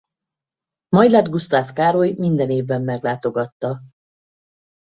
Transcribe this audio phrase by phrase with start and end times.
[0.95, 3.81] Majláth Gusztáv Károly minden évben meglátogatta.